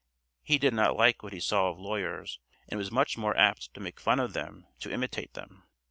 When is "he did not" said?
0.41-0.97